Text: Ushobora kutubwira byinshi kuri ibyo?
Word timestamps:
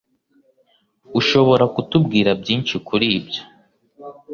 Ushobora 1.19 1.65
kutubwira 1.73 2.29
byinshi 2.41 2.75
kuri 2.87 3.07
ibyo? 3.17 3.41